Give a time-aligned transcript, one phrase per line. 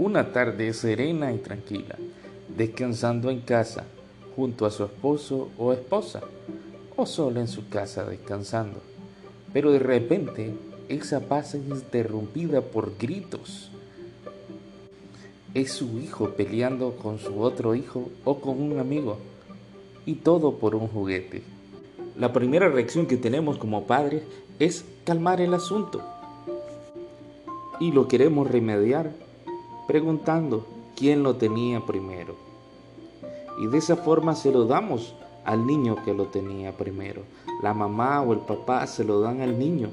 [0.00, 1.94] Una tarde serena y tranquila,
[2.56, 3.84] descansando en casa,
[4.34, 6.22] junto a su esposo o esposa,
[6.96, 8.80] o solo en su casa descansando.
[9.52, 10.54] Pero de repente,
[10.88, 13.70] esa paz es interrumpida por gritos.
[15.52, 19.18] Es su hijo peleando con su otro hijo o con un amigo,
[20.06, 21.42] y todo por un juguete.
[22.16, 24.22] La primera reacción que tenemos como padres
[24.58, 26.00] es calmar el asunto.
[27.80, 29.28] Y lo queremos remediar
[29.90, 32.36] preguntando quién lo tenía primero.
[33.60, 37.22] Y de esa forma se lo damos al niño que lo tenía primero.
[37.60, 39.88] La mamá o el papá se lo dan al niño.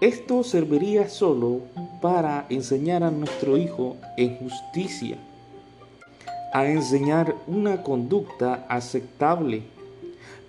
[0.00, 1.62] Esto serviría solo
[2.00, 5.18] para enseñar a nuestro hijo en justicia,
[6.52, 9.64] a enseñar una conducta aceptable,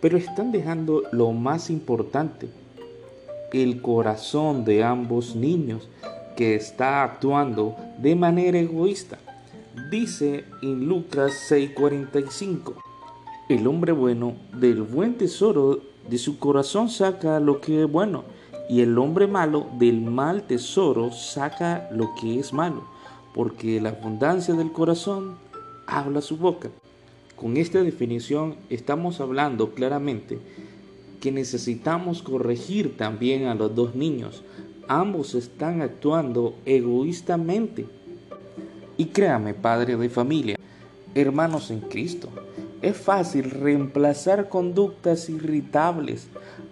[0.01, 2.47] pero están dejando lo más importante,
[3.51, 5.89] el corazón de ambos niños
[6.35, 9.17] que está actuando de manera egoísta.
[9.89, 12.73] Dice en Lucas 6:45,
[13.49, 18.23] el hombre bueno del buen tesoro de su corazón saca lo que es bueno,
[18.69, 22.83] y el hombre malo del mal tesoro saca lo que es malo,
[23.33, 25.37] porque la abundancia del corazón
[25.87, 26.69] habla su boca.
[27.35, 30.39] Con esta definición estamos hablando claramente
[31.19, 34.43] que necesitamos corregir también a los dos niños.
[34.87, 37.87] Ambos están actuando egoístamente.
[38.97, 40.57] Y créame, padre de familia,
[41.15, 42.29] hermanos en Cristo,
[42.81, 46.27] es fácil reemplazar conductas irritables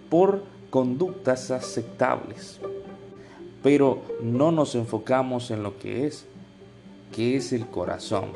[0.08, 2.60] por conductas aceptables.
[3.62, 6.26] Pero no nos enfocamos en lo que es,
[7.14, 8.26] que es el corazón.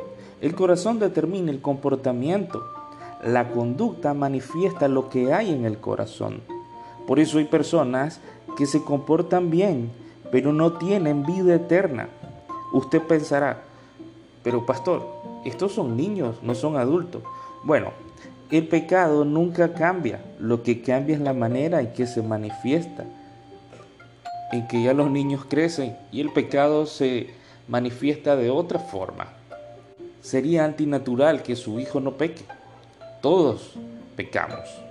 [0.40, 2.64] El corazón determina el comportamiento,
[3.24, 6.40] la conducta manifiesta lo que hay en el corazón.
[7.06, 8.20] Por eso hay personas
[8.58, 9.92] que se comportan bien,
[10.32, 12.08] pero no tienen vida eterna.
[12.72, 13.62] Usted pensará,
[14.42, 15.06] pero pastor,
[15.44, 17.22] estos son niños, no son adultos.
[17.62, 17.92] Bueno,
[18.50, 23.04] el pecado nunca cambia, lo que cambia es la manera en que se manifiesta,
[24.50, 27.30] en que ya los niños crecen y el pecado se
[27.68, 29.28] manifiesta de otra forma.
[30.20, 32.42] Sería antinatural que su hijo no peque.
[33.22, 33.74] Todos
[34.16, 34.87] pecamos.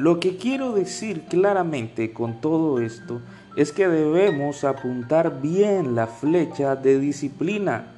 [0.00, 3.20] Lo que quiero decir claramente con todo esto
[3.54, 7.92] es que debemos apuntar bien la flecha de disciplina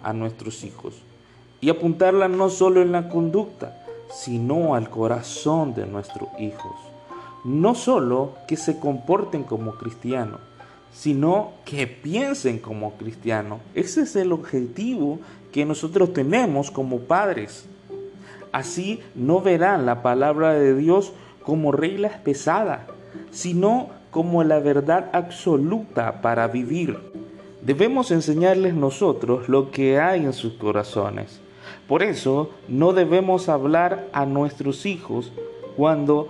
[0.00, 1.02] a nuestros hijos
[1.60, 6.76] y apuntarla no solo en la conducta, sino al corazón de nuestros hijos.
[7.42, 10.38] No solo que se comporten como cristianos,
[10.92, 13.58] sino que piensen como cristianos.
[13.74, 15.18] Ese es el objetivo
[15.50, 17.66] que nosotros tenemos como padres.
[18.52, 21.12] Así no verán la palabra de Dios
[21.42, 22.80] como reglas pesadas,
[23.30, 26.98] sino como la verdad absoluta para vivir.
[27.62, 31.40] Debemos enseñarles nosotros lo que hay en sus corazones.
[31.86, 35.32] Por eso no debemos hablar a nuestros hijos
[35.76, 36.28] cuando,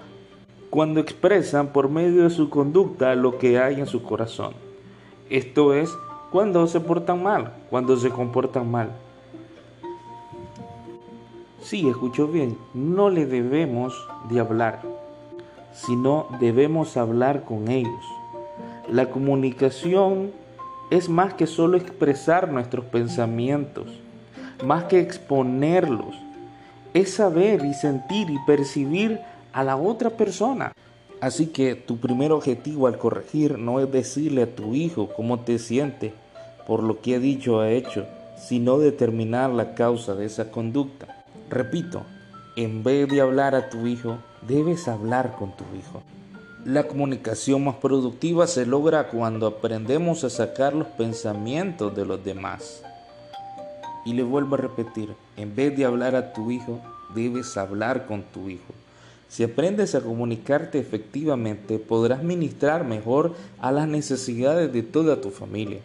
[0.71, 4.53] cuando expresan por medio de su conducta lo que hay en su corazón.
[5.31, 5.91] Esto es
[6.31, 8.91] cuando se portan mal, cuando se comportan mal.
[11.61, 13.93] Sí, escuchó bien, no le debemos
[14.31, 14.81] de hablar,
[15.73, 18.05] sino debemos hablar con ellos.
[18.89, 20.31] La comunicación
[20.91, 23.87] es más que solo expresar nuestros pensamientos,
[24.65, 26.15] más que exponerlos.
[26.95, 29.21] Es saber y sentir y percibir
[29.53, 30.73] a la otra persona.
[31.21, 35.59] Así que tu primer objetivo al corregir no es decirle a tu hijo cómo te
[35.59, 36.13] sientes
[36.67, 41.18] por lo que ha dicho o ha hecho, sino determinar la causa de esa conducta.
[41.51, 42.03] Repito,
[42.57, 46.03] en vez de hablar a tu hijo, debes hablar con tu hijo.
[46.67, 52.83] La comunicación más productiva se logra cuando aprendemos a sacar los pensamientos de los demás.
[54.05, 56.81] Y le vuelvo a repetir, en vez de hablar a tu hijo,
[57.15, 58.75] debes hablar con tu hijo.
[59.29, 65.81] Si aprendes a comunicarte efectivamente, podrás ministrar mejor a las necesidades de toda tu familia.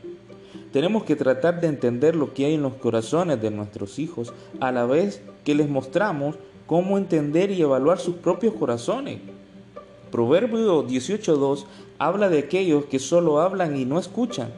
[0.74, 4.72] Tenemos que tratar de entender lo que hay en los corazones de nuestros hijos a
[4.72, 6.36] la vez que les mostramos
[6.66, 9.20] cómo entender y evaluar sus propios corazones.
[10.12, 11.66] Proverbio 18.2
[12.00, 14.50] habla de aquellos que solo hablan y no escuchan.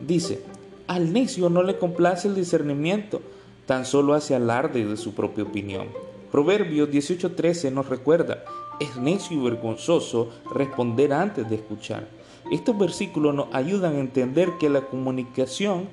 [0.00, 0.40] Dice,
[0.86, 3.20] al necio no le complace el discernimiento,
[3.66, 5.88] tan solo hace alarde de su propia opinión.
[6.30, 8.44] Proverbio 18.13 nos recuerda,
[8.78, 12.15] es necio y vergonzoso responder antes de escuchar.
[12.50, 15.88] Estos versículos nos ayudan a entender que la comunicación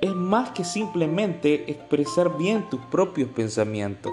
[0.00, 4.12] es más que simplemente expresar bien tus propios pensamientos.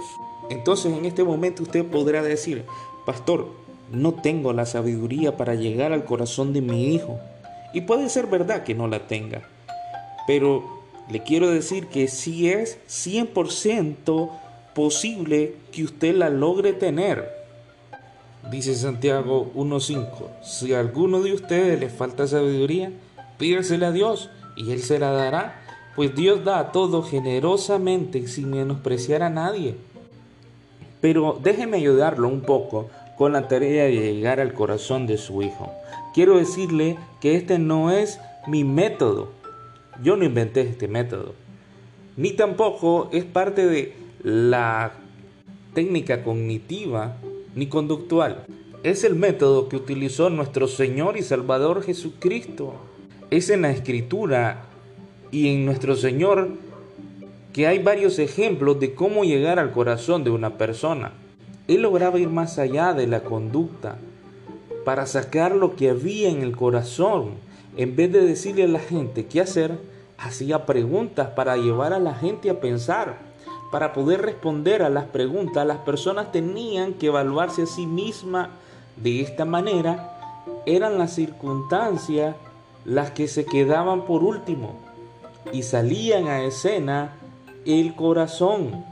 [0.50, 2.66] Entonces en este momento usted podrá decir,
[3.06, 3.48] pastor,
[3.92, 7.20] no tengo la sabiduría para llegar al corazón de mi hijo.
[7.74, 9.42] Y puede ser verdad que no la tenga.
[10.26, 10.64] Pero
[11.10, 14.30] le quiero decir que sí es 100%
[14.74, 17.43] posible que usted la logre tener.
[18.52, 20.08] Dice Santiago 1.5,
[20.44, 22.92] si a alguno de ustedes le falta sabiduría,
[23.38, 25.62] pídesela a Dios y Él se la dará,
[25.96, 29.76] pues Dios da todo generosamente sin menospreciar a nadie.
[31.00, 35.72] Pero déjeme ayudarlo un poco con la tarea de llegar al corazón de su hijo.
[36.14, 39.30] Quiero decirle que este no es mi método.
[40.02, 41.34] Yo no inventé este método.
[42.18, 44.94] Ni tampoco es parte de la
[45.74, 47.18] técnica cognitiva
[47.56, 48.46] ni conductual.
[48.84, 52.74] Es el método que utilizó nuestro Señor y Salvador Jesucristo.
[53.30, 54.66] Es en la escritura
[55.32, 56.50] y en nuestro Señor
[57.54, 61.14] que hay varios ejemplos de cómo llegar al corazón de una persona.
[61.68, 63.98] Él lograba ir más allá de la conducta
[64.84, 67.36] para sacar lo que había en el corazón.
[67.78, 69.78] En vez de decirle a la gente qué hacer,
[70.18, 73.18] hacía preguntas para llevar a la gente a pensar.
[73.74, 78.50] Para poder responder a las preguntas, las personas tenían que evaluarse a sí mismas
[78.98, 80.44] de esta manera.
[80.68, 82.36] Eran las circunstancias
[82.86, 84.76] las que se quedaban por último
[85.52, 87.16] y salían a escena
[87.66, 88.86] el corazón.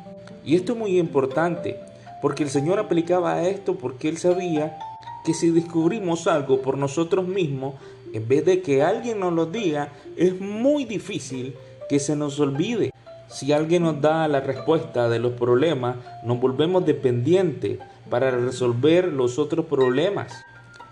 [0.44, 1.80] Y esto es muy importante,
[2.20, 4.80] porque el Señor aplicaba a esto porque Él sabía
[5.24, 7.76] que si descubrimos algo por nosotros mismos,
[8.14, 11.54] en vez de que alguien nos lo diga, es muy difícil
[11.88, 12.92] que se nos olvide.
[13.32, 17.80] Si alguien nos da la respuesta de los problemas, nos volvemos dependientes
[18.10, 20.34] para resolver los otros problemas.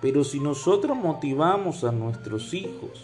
[0.01, 3.03] Pero si nosotros motivamos a nuestros hijos,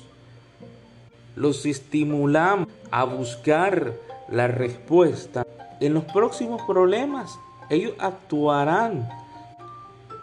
[1.36, 3.94] los estimulamos a buscar
[4.32, 5.46] la respuesta
[5.82, 7.38] en los próximos problemas,
[7.70, 9.10] ellos actuarán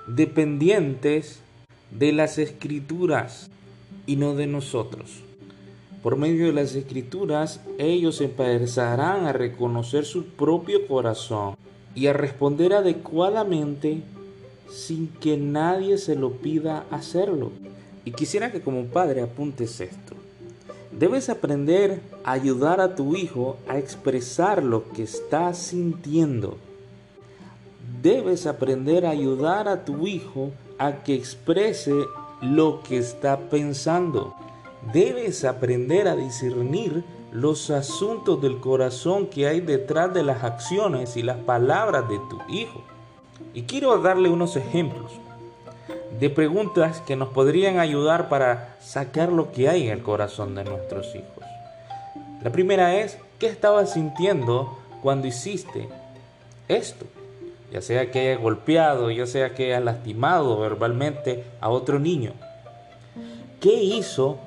[0.06, 1.42] dependientes
[1.90, 3.50] de las escrituras
[4.06, 5.22] y no de nosotros.
[6.02, 11.56] Por medio de las escrituras, ellos empezarán a reconocer su propio corazón
[11.94, 14.02] y a responder adecuadamente
[14.68, 17.52] sin que nadie se lo pida hacerlo.
[18.04, 20.16] Y quisiera que como padre apuntes esto.
[20.90, 26.58] Debes aprender a ayudar a tu hijo a expresar lo que está sintiendo.
[28.02, 31.94] Debes aprender a ayudar a tu hijo a que exprese
[32.40, 34.34] lo que está pensando.
[34.90, 41.22] Debes aprender a discernir los asuntos del corazón que hay detrás de las acciones y
[41.22, 42.82] las palabras de tu hijo.
[43.54, 45.12] Y quiero darle unos ejemplos
[46.18, 50.64] de preguntas que nos podrían ayudar para sacar lo que hay en el corazón de
[50.64, 51.44] nuestros hijos.
[52.42, 55.88] La primera es, ¿qué estabas sintiendo cuando hiciste
[56.68, 57.06] esto?
[57.72, 62.32] Ya sea que hayas golpeado, ya sea que hayas lastimado verbalmente a otro niño.
[63.60, 64.38] ¿Qué hizo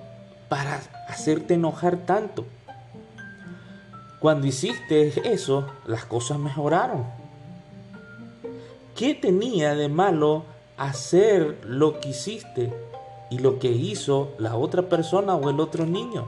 [0.50, 2.46] para hacerte enojar tanto?
[4.20, 7.06] Cuando hiciste eso, las cosas mejoraron.
[8.96, 10.46] ¿Qué tenía de malo
[10.78, 12.74] hacer lo que hiciste
[13.30, 16.28] y lo que hizo la otra persona o el otro niño?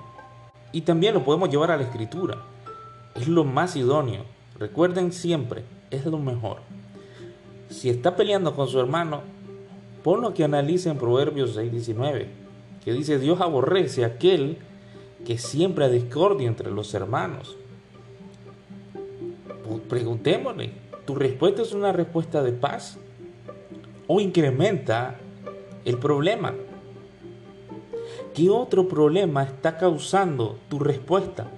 [0.72, 2.38] Y también lo podemos llevar a la escritura.
[3.16, 4.26] Es lo más idóneo.
[4.60, 6.58] Recuerden siempre, es lo mejor.
[7.70, 9.22] Si está peleando con su hermano,
[10.04, 12.28] ponlo que analice en Proverbios 6:19,
[12.88, 14.60] que dice, Dios aborrece a aquel
[15.26, 17.58] que siempre discordia entre los hermanos.
[19.90, 20.72] Preguntémosle,
[21.04, 22.98] ¿tu respuesta es una respuesta de paz
[24.08, 25.18] o incrementa
[25.84, 26.54] el problema?
[28.34, 31.52] ¿Qué otro problema está causando tu respuesta?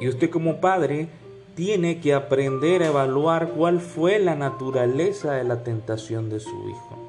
[0.00, 1.10] Y usted como padre
[1.54, 7.03] tiene que aprender a evaluar cuál fue la naturaleza de la tentación de su hijo.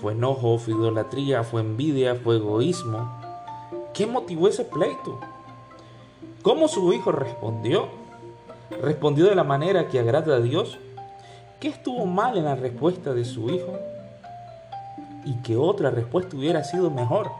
[0.00, 3.20] ¿Fue enojo, fue idolatría, fue envidia, fue egoísmo?
[3.92, 5.20] ¿Qué motivó ese pleito?
[6.42, 7.88] ¿Cómo su hijo respondió?
[8.82, 10.78] ¿Respondió de la manera que agrada a Dios?
[11.60, 13.78] ¿Qué estuvo mal en la respuesta de su hijo?
[15.26, 17.30] ¿Y qué otra respuesta hubiera sido mejor?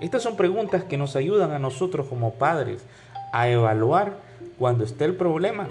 [0.00, 2.84] Estas son preguntas que nos ayudan a nosotros como padres
[3.32, 4.18] a evaluar
[4.58, 5.68] cuando esté el problema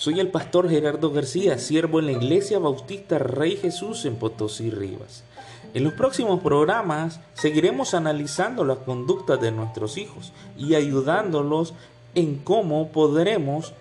[0.00, 5.24] soy el pastor Gerardo García, siervo en la Iglesia Bautista Rey Jesús en Potosí Rivas.
[5.74, 11.74] En los próximos programas seguiremos analizando las conductas de nuestros hijos y ayudándolos
[12.14, 13.72] en cómo podremos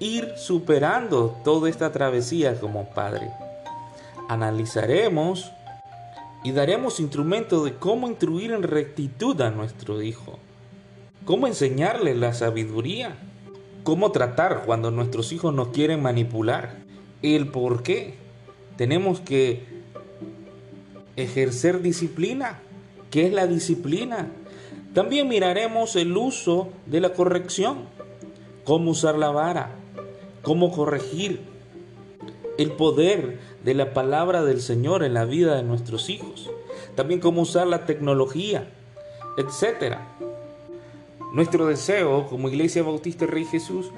[0.00, 3.30] ir superando toda esta travesía como padre.
[4.28, 5.50] Analizaremos
[6.42, 10.38] y daremos instrumentos de cómo instruir en rectitud a nuestro hijo,
[11.24, 13.16] cómo enseñarle la sabiduría
[13.84, 16.78] cómo tratar cuando nuestros hijos nos quieren manipular,
[17.22, 18.14] el por qué.
[18.76, 19.73] Tenemos que
[21.16, 22.60] ejercer disciplina.
[23.10, 24.28] ¿Qué es la disciplina?
[24.94, 27.92] También miraremos el uso de la corrección.
[28.64, 29.72] cómo usar la vara,
[30.42, 31.40] cómo corregir,
[32.56, 36.50] el poder de la palabra del Señor en la vida de nuestros hijos,
[36.94, 38.70] también cómo usar la tecnología,
[39.36, 39.96] etc.
[41.32, 43.90] Nuestro deseo como Iglesia Bautista Rey Jesús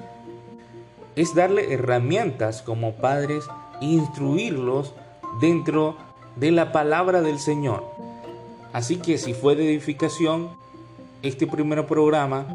[1.15, 3.45] es darle herramientas como padres
[3.81, 4.93] e instruirlos
[5.39, 5.97] dentro
[6.39, 7.83] de la palabra del Señor.
[8.73, 10.49] Así que si fue de edificación
[11.23, 12.45] este primer programa,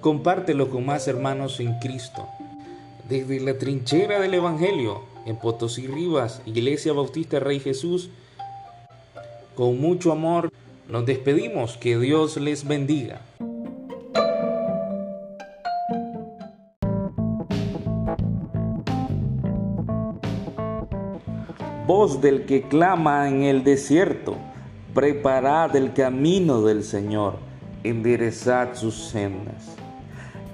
[0.00, 2.26] compártelo con más hermanos en Cristo.
[3.08, 8.10] Desde la trinchera del Evangelio en Potosí Rivas, Iglesia Bautista Rey Jesús,
[9.54, 10.50] con mucho amor
[10.88, 11.76] nos despedimos.
[11.76, 13.20] Que Dios les bendiga.
[21.98, 24.36] Del que clama en el desierto,
[24.94, 27.38] preparad el camino del Señor,
[27.82, 29.74] enderezad sus sendas.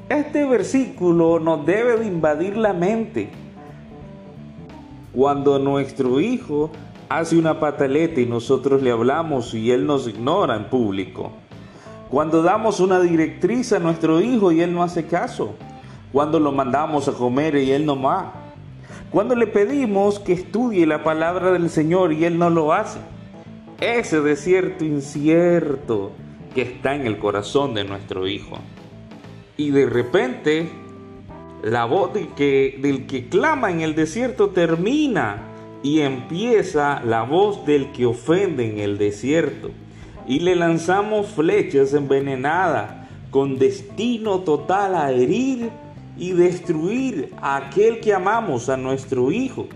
[0.08, 3.28] Este versículo nos debe de invadir la mente.
[5.12, 6.70] Cuando nuestro hijo
[7.10, 11.30] hace una pataleta y nosotros le hablamos y él nos ignora en público.
[12.10, 15.56] Cuando damos una directriz a nuestro hijo y él no hace caso.
[16.10, 18.43] Cuando lo mandamos a comer y él no va.
[19.14, 22.98] Cuando le pedimos que estudie la palabra del Señor y él no lo hace.
[23.80, 26.10] Ese desierto incierto
[26.52, 28.58] que está en el corazón de nuestro hijo
[29.56, 30.68] y de repente
[31.62, 35.44] la voz del que, del que clama en el desierto termina
[35.84, 39.70] y empieza la voz del que ofende en el desierto.
[40.26, 45.70] Y le lanzamos flechas envenenadas con destino total a herir
[46.16, 49.66] y destruir a aquel que amamos, a nuestro hijo.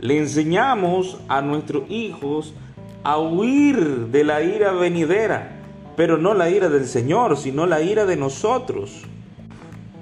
[0.00, 2.54] Le enseñamos a nuestros hijos
[3.02, 5.56] a huir de la ira venidera
[5.96, 9.02] pero no la ira del Señor, sino la ira de nosotros.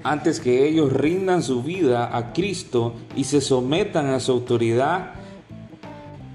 [0.03, 5.13] Antes que ellos rindan su vida a Cristo y se sometan a su autoridad,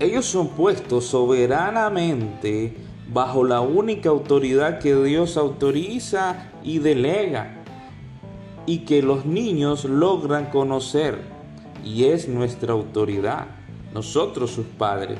[0.00, 2.74] ellos son puestos soberanamente
[3.12, 7.59] bajo la única autoridad que Dios autoriza y delega
[8.66, 11.20] y que los niños logran conocer
[11.84, 13.46] y es nuestra autoridad,
[13.94, 15.18] nosotros sus padres.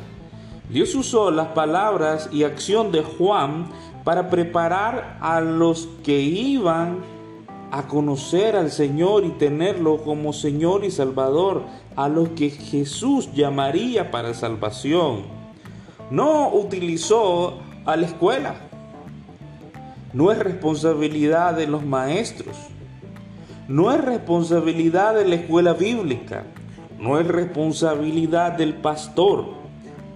[0.69, 3.67] Dios usó las palabras y acción de Juan
[4.05, 6.99] para preparar a los que iban
[7.73, 11.63] a conocer al Señor y tenerlo como Señor y Salvador,
[11.97, 15.23] a los que Jesús llamaría para salvación.
[16.11, 18.55] No utilizó a la escuela.
[20.13, 22.57] No es responsabilidad de los maestros.
[23.71, 26.43] No es responsabilidad de la escuela bíblica.
[26.99, 29.45] No es responsabilidad del pastor.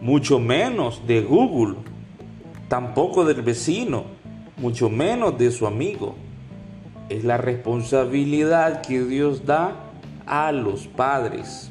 [0.00, 1.76] Mucho menos de Google
[2.68, 4.06] tampoco del vecino,
[4.56, 6.16] mucho menos de su amigo.
[7.08, 9.76] Es la responsabilidad que Dios da
[10.26, 11.70] a los padres.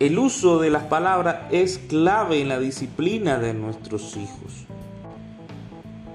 [0.00, 4.66] El uso de las palabras es clave en la disciplina de nuestros hijos.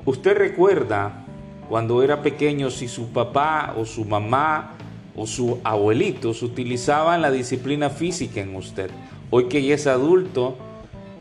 [0.03, 1.23] Usted recuerda
[1.69, 4.73] cuando era pequeño si su papá o su mamá
[5.15, 8.89] o su abuelitos utilizaban la disciplina física en usted.
[9.29, 10.55] Hoy que ya es adulto,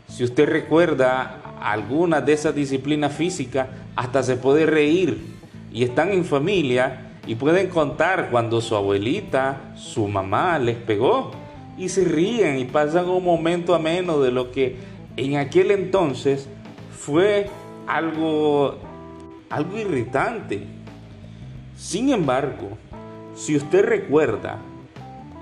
[0.07, 5.19] si usted recuerda algunas de esas disciplinas físicas, hasta se puede reír
[5.73, 11.31] y están en familia y pueden contar cuando su abuelita, su mamá les pegó
[11.77, 14.77] y se ríen y pasan un momento ameno de lo que
[15.17, 16.47] en aquel entonces
[16.97, 17.49] fue
[17.87, 18.77] algo
[19.49, 20.63] algo irritante.
[21.75, 22.77] Sin embargo,
[23.35, 24.57] si usted recuerda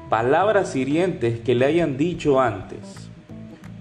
[0.10, 3.10] palabras hirientes que le hayan dicho antes,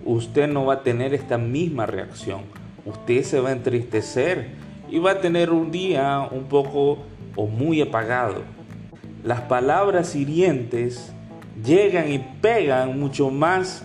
[0.04, 2.43] usted no va a tener esta misma reacción.
[2.85, 4.50] Usted se va a entristecer
[4.90, 6.99] y va a tener un día un poco
[7.37, 8.43] o muy apagado.
[9.23, 11.12] Las palabras hirientes
[11.64, 13.83] llegan y pegan mucho más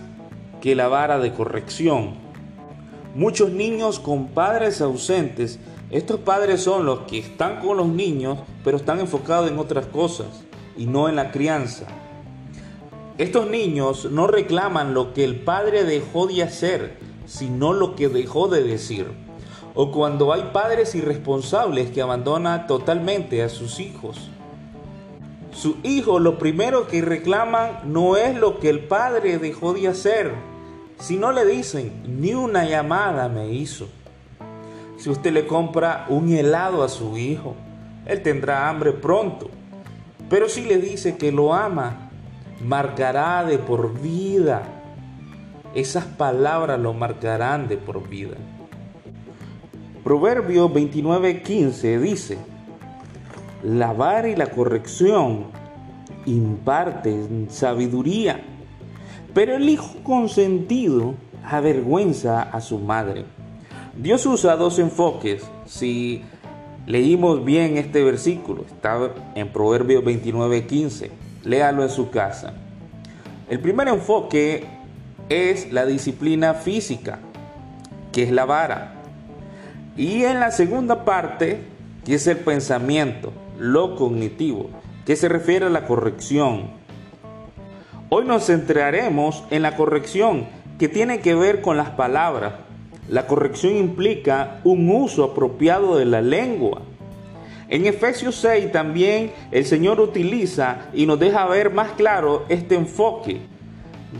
[0.60, 2.14] que la vara de corrección.
[3.14, 5.58] Muchos niños con padres ausentes,
[5.90, 10.28] estos padres son los que están con los niños, pero están enfocados en otras cosas
[10.76, 11.86] y no en la crianza.
[13.18, 18.46] Estos niños no reclaman lo que el padre dejó de hacer, sino lo que dejó
[18.46, 19.08] de decir.
[19.74, 24.30] O cuando hay padres irresponsables que abandonan totalmente a sus hijos.
[25.52, 30.32] Su hijo lo primero que reclaman no es lo que el padre dejó de hacer,
[31.00, 33.88] sino le dicen, ni una llamada me hizo.
[35.00, 37.54] Si usted le compra un helado a su hijo,
[38.04, 39.48] él tendrá hambre pronto.
[40.28, 42.10] Pero si le dice que lo ama,
[42.62, 44.62] marcará de por vida.
[45.74, 48.36] Esas palabras lo marcarán de por vida.
[50.04, 52.36] Proverbio 29:15 dice,
[53.62, 55.46] La vara y la corrección
[56.26, 58.42] imparten sabiduría,
[59.32, 63.39] pero el hijo consentido avergüenza a su madre.
[64.00, 65.42] Dios usa dos enfoques.
[65.66, 66.22] Si
[66.86, 68.98] leímos bien este versículo, está
[69.34, 71.10] en Proverbios 29:15.
[71.44, 72.54] Léalo en su casa.
[73.50, 74.64] El primer enfoque
[75.28, 77.18] es la disciplina física,
[78.10, 78.94] que es la vara.
[79.98, 81.60] Y en la segunda parte,
[82.06, 84.70] que es el pensamiento, lo cognitivo,
[85.04, 86.70] que se refiere a la corrección.
[88.08, 90.46] Hoy nos centraremos en la corrección,
[90.78, 92.54] que tiene que ver con las palabras.
[93.10, 96.82] La corrección implica un uso apropiado de la lengua.
[97.68, 103.40] En Efesios 6 también el Señor utiliza y nos deja ver más claro este enfoque.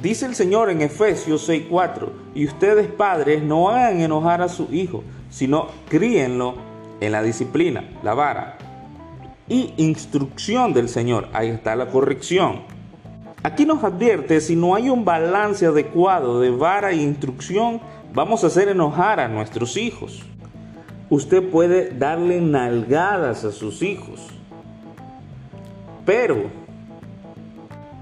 [0.02, 5.04] Dice el Señor en Efesios 6:4, y ustedes padres no hagan enojar a su hijo,
[5.30, 6.56] sino críenlo
[7.00, 8.58] en la disciplina, la vara
[9.48, 11.28] y instrucción del Señor.
[11.32, 12.62] Ahí está la corrección.
[13.44, 17.80] Aquí nos advierte, si no hay un balance adecuado de vara e instrucción,
[18.12, 20.22] vamos a hacer enojar a nuestros hijos.
[21.08, 24.28] Usted puede darle nalgadas a sus hijos,
[26.06, 26.44] pero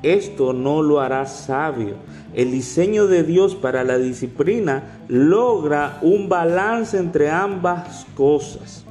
[0.02, 1.96] esto no lo hará sabio.
[2.34, 8.84] El diseño de Dios para la disciplina logra un balance entre ambas cosas.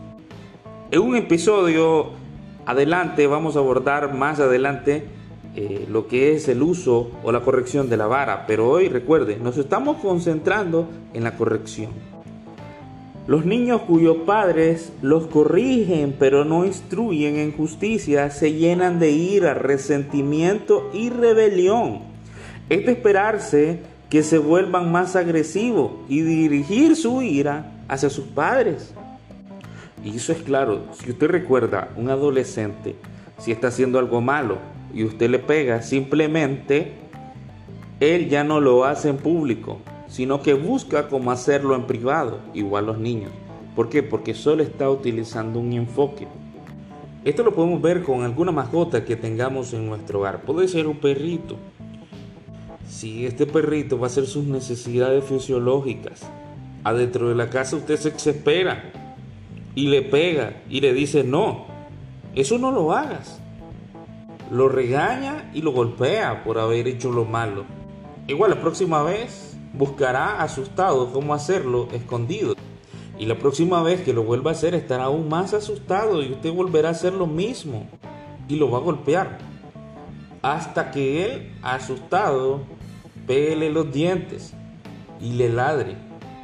[0.90, 2.12] En un episodio
[2.66, 5.08] adelante vamos a abordar más adelante
[5.60, 9.38] eh, lo que es el uso o la corrección de la vara, pero hoy recuerde,
[9.38, 11.90] nos estamos concentrando en la corrección.
[13.26, 19.56] Los niños cuyos padres los corrigen pero no instruyen en justicia se llenan de ira,
[19.56, 22.02] resentimiento y rebelión.
[22.70, 23.80] Es de esperarse
[24.12, 28.94] que se vuelvan más agresivos y dirigir su ira hacia sus padres.
[30.06, 32.96] Y eso es claro, si usted recuerda un adolescente,
[33.40, 36.94] si está haciendo algo malo y usted le pega, simplemente
[38.00, 42.86] él ya no lo hace en público, sino que busca cómo hacerlo en privado, igual
[42.86, 43.32] los niños.
[43.76, 44.04] ¿Por qué?
[44.04, 46.28] Porque solo está utilizando un enfoque.
[47.24, 50.44] Esto lo podemos ver con alguna mascota que tengamos en nuestro hogar.
[50.44, 51.58] Puede ser un perrito.
[52.88, 56.22] Si este perrito va a hacer sus necesidades fisiológicas,
[56.84, 58.92] adentro de la casa usted se desespera
[59.76, 61.66] y le pega y le dice no,
[62.34, 63.37] eso no lo hagas.
[64.50, 67.66] Lo regaña y lo golpea por haber hecho lo malo.
[68.28, 72.56] Igual la próxima vez buscará asustado cómo hacerlo escondido.
[73.20, 76.54] Y la próxima vez que lo vuelva a hacer estará aún más asustado y usted
[76.54, 77.88] volverá a hacer lo mismo
[78.48, 79.40] y lo va a golpear.
[80.42, 82.62] Hasta que él, asustado,
[83.26, 84.54] pele los dientes
[85.20, 85.98] y le ladre.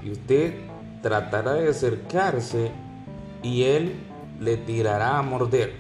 [0.03, 0.55] Y usted
[1.01, 2.71] tratará de acercarse
[3.43, 3.93] y él
[4.39, 5.73] le tirará a morder.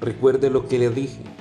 [0.00, 1.35] Recuerde lo que le dije.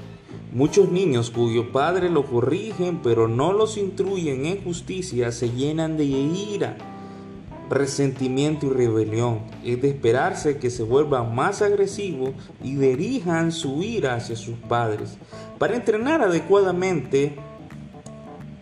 [0.55, 6.05] Muchos niños cuyo padre lo corrigen pero no los instruyen en justicia se llenan de
[6.05, 6.77] ira,
[7.69, 9.41] resentimiento y rebelión.
[9.65, 12.29] Es de esperarse que se vuelvan más agresivos
[12.63, 15.17] y dirijan su ira hacia sus padres.
[15.59, 17.35] Para entrenar adecuadamente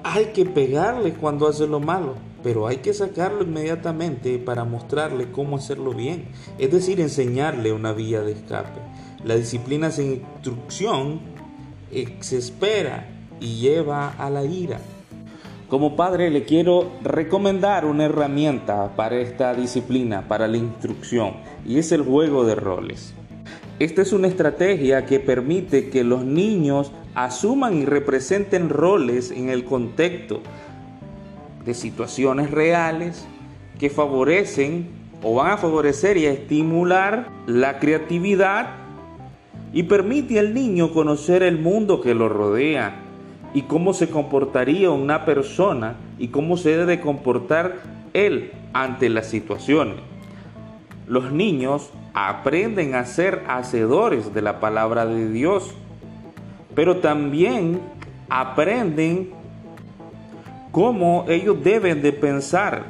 [0.04, 5.58] hay que pegarle cuando hace lo malo, pero hay que sacarlo inmediatamente para mostrarle cómo
[5.58, 6.26] hacerlo bien,
[6.58, 8.82] es decir, enseñarle una vía de escape.
[9.24, 11.33] La disciplina sin instrucción
[11.96, 13.08] exaspera
[13.40, 14.80] y lleva a la ira.
[15.68, 21.34] Como padre le quiero recomendar una herramienta para esta disciplina, para la instrucción,
[21.66, 23.14] y es el juego de roles.
[23.80, 29.66] Esta es una estrategia que permite que los niños asuman y representen roles en el
[29.66, 30.42] contexto
[31.66, 33.26] de situaciones reales
[33.80, 34.90] que favorecen
[35.24, 38.83] o van a favorecer y a estimular la creatividad
[39.74, 42.96] y permite al niño conocer el mundo que lo rodea
[43.54, 47.78] y cómo se comportaría una persona y cómo se debe comportar
[48.14, 49.96] él ante las situaciones.
[51.08, 55.72] Los niños aprenden a ser hacedores de la palabra de Dios,
[56.76, 57.82] pero también
[58.30, 59.32] aprenden
[60.72, 62.86] cómo ellos deben de pensar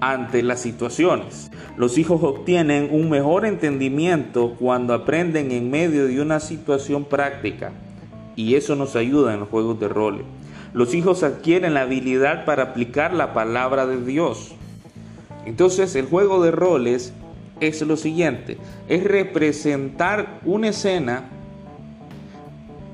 [0.00, 1.47] ante las situaciones.
[1.78, 7.70] Los hijos obtienen un mejor entendimiento cuando aprenden en medio de una situación práctica
[8.34, 10.24] y eso nos ayuda en los juegos de roles.
[10.72, 14.56] Los hijos adquieren la habilidad para aplicar la palabra de Dios.
[15.46, 17.12] Entonces el juego de roles
[17.60, 21.28] es lo siguiente, es representar una escena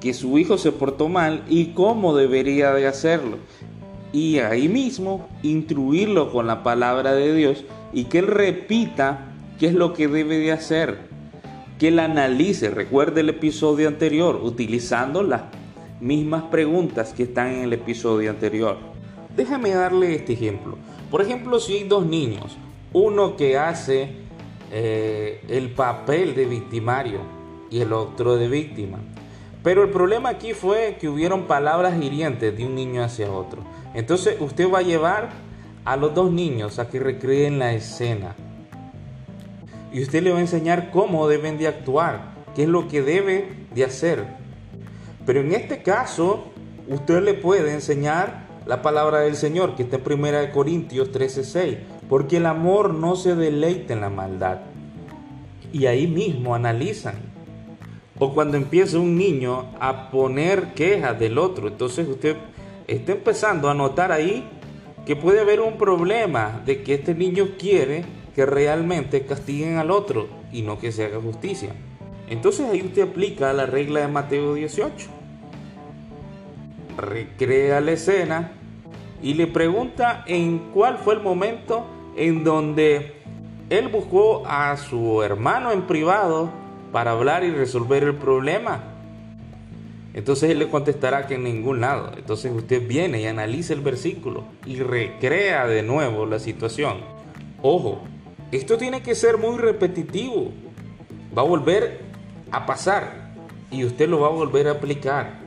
[0.03, 3.39] que su hijo se portó mal y cómo debería de hacerlo.
[4.13, 9.75] Y ahí mismo instruirlo con la palabra de Dios y que él repita qué es
[9.75, 11.15] lo que debe de hacer.
[11.79, 15.43] que la analice, recuerde el episodio anterior, utilizando las
[16.01, 18.79] mismas preguntas que están en el episodio anterior.
[19.37, 20.79] Déjame darle este ejemplo.
[21.11, 22.57] Por ejemplo, si hay dos niños,
[22.93, 24.11] uno que hace
[24.71, 27.21] eh, el papel de victimario
[27.71, 28.99] y el otro de víctima.
[29.65, 33.63] Pero el problema aquí fue que hubieron palabras hirientes de un niño hacia otro.
[33.95, 35.31] Entonces usted va a llevar
[35.85, 38.35] a los dos niños a que recreen la escena.
[39.93, 43.67] Y usted le va a enseñar cómo deben de actuar, qué es lo que debe
[43.75, 44.25] de hacer.
[45.25, 46.45] Pero en este caso,
[46.89, 52.39] usted le puede enseñar la palabra del Señor, que está en 1 Corintios 13:6, porque
[52.39, 54.61] el amor no se deleita en la maldad.
[55.73, 57.35] Y ahí mismo analizan
[58.19, 61.69] o cuando empieza un niño a poner quejas del otro.
[61.69, 62.37] Entonces usted
[62.87, 64.49] está empezando a notar ahí
[65.07, 70.29] que puede haber un problema de que este niño quiere que realmente castiguen al otro
[70.53, 71.71] y no que se haga justicia.
[72.29, 75.09] Entonces ahí usted aplica la regla de Mateo 18.
[76.97, 78.53] Recrea la escena
[79.23, 81.87] y le pregunta en cuál fue el momento
[82.17, 83.15] en donde
[83.71, 86.51] él buscó a su hermano en privado
[86.93, 88.94] para hablar y resolver el problema.
[90.15, 92.13] Entonces él le contestará que en ningún lado.
[92.17, 96.99] Entonces usted viene y analiza el versículo y recrea de nuevo la situación.
[97.61, 98.03] Ojo,
[98.53, 100.53] esto tiene que ser muy repetitivo.
[101.37, 102.01] Va a volver
[102.53, 103.35] a pasar
[103.73, 105.41] y usted lo va a volver a aplicar.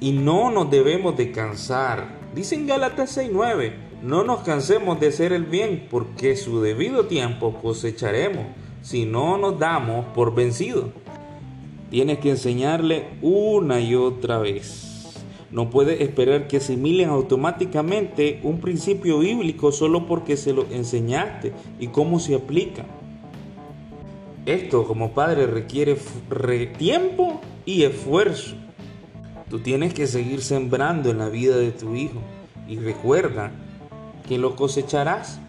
[0.00, 2.20] Y no nos debemos de cansar.
[2.34, 3.72] Dicen Gálatas 6:9,
[4.02, 8.46] no nos cansemos de hacer el bien porque su debido tiempo cosecharemos
[8.82, 10.86] si no nos damos por vencidos.
[11.90, 14.90] Tienes que enseñarle una y otra vez.
[15.50, 21.88] No puedes esperar que asimilen automáticamente un principio bíblico solo porque se lo enseñaste y
[21.88, 22.86] cómo se aplica.
[24.46, 25.98] Esto como padre requiere
[26.78, 28.54] tiempo y esfuerzo.
[29.48, 32.20] Tú tienes que seguir sembrando en la vida de tu hijo
[32.68, 33.50] y recuerda
[34.28, 35.40] que lo cosecharás.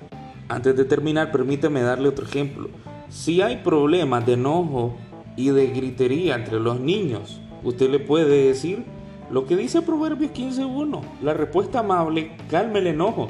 [0.49, 2.69] Antes de terminar, permíteme darle otro ejemplo.
[3.09, 4.97] Si hay problemas de enojo
[5.35, 8.83] y de gritería entre los niños, usted le puede decir
[9.29, 11.01] lo que dice Proverbios 15.1.
[11.23, 13.29] La respuesta amable calma el enojo,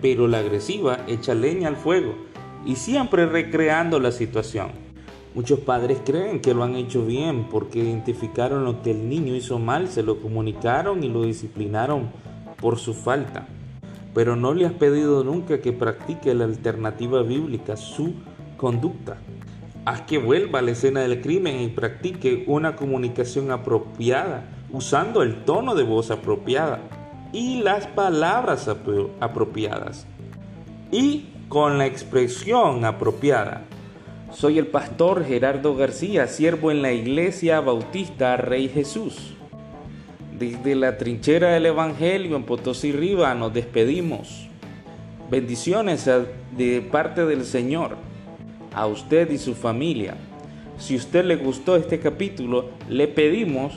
[0.00, 2.14] pero la agresiva echa leña al fuego
[2.64, 4.70] y siempre recreando la situación.
[5.34, 9.58] Muchos padres creen que lo han hecho bien porque identificaron lo que el niño hizo
[9.58, 12.10] mal, se lo comunicaron y lo disciplinaron
[12.60, 13.46] por su falta.
[14.14, 18.14] Pero no le has pedido nunca que practique la alternativa bíblica, su
[18.56, 19.18] conducta.
[19.88, 25.46] Haz que vuelva a la escena del crimen y practique una comunicación apropiada, usando el
[25.46, 26.80] tono de voz apropiada
[27.32, 30.06] y las palabras apropiadas.
[30.92, 33.62] Y con la expresión apropiada.
[34.30, 39.36] Soy el pastor Gerardo García, siervo en la Iglesia Bautista Rey Jesús.
[40.38, 44.50] Desde la trinchera del Evangelio en Potosí Riva nos despedimos.
[45.30, 46.04] Bendiciones
[46.58, 48.07] de parte del Señor
[48.78, 50.14] a usted y su familia.
[50.78, 53.76] Si usted le gustó este capítulo, le pedimos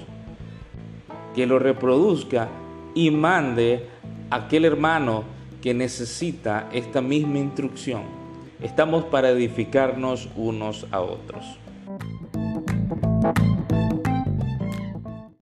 [1.34, 2.50] que lo reproduzca
[2.94, 3.88] y mande
[4.30, 5.24] a aquel hermano
[5.60, 8.04] que necesita esta misma instrucción.
[8.62, 11.58] Estamos para edificarnos unos a otros.